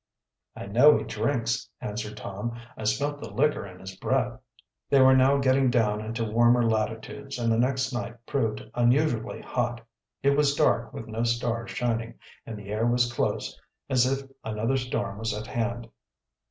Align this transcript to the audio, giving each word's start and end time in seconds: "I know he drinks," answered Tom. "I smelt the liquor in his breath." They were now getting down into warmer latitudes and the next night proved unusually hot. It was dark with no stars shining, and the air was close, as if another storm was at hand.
"I 0.55 0.65
know 0.65 0.97
he 0.97 1.03
drinks," 1.03 1.69
answered 1.79 2.17
Tom. 2.17 2.59
"I 2.75 2.85
smelt 2.85 3.19
the 3.19 3.29
liquor 3.31 3.67
in 3.67 3.79
his 3.79 3.95
breath." 3.95 4.39
They 4.89 4.99
were 4.99 5.15
now 5.15 5.37
getting 5.37 5.69
down 5.69 6.01
into 6.03 6.23
warmer 6.25 6.63
latitudes 6.67 7.37
and 7.37 7.51
the 7.51 7.59
next 7.59 7.93
night 7.93 8.15
proved 8.25 8.65
unusually 8.73 9.41
hot. 9.43 9.81
It 10.23 10.31
was 10.35 10.55
dark 10.55 10.91
with 10.91 11.05
no 11.07 11.21
stars 11.21 11.69
shining, 11.69 12.15
and 12.47 12.57
the 12.57 12.69
air 12.71 12.87
was 12.87 13.13
close, 13.13 13.55
as 13.91 14.07
if 14.07 14.27
another 14.43 14.75
storm 14.77 15.19
was 15.19 15.35
at 15.39 15.45
hand. 15.45 15.87